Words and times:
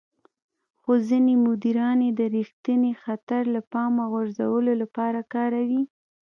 خو 0.79 0.91
ځينې 1.07 1.33
مديران 1.47 1.97
يې 2.05 2.11
د 2.19 2.21
رېښتيني 2.35 2.93
خطر 3.03 3.41
له 3.55 3.61
پامه 3.71 4.03
غورځولو 4.11 4.71
لپاره 4.81 5.19
کاروي. 5.33 5.83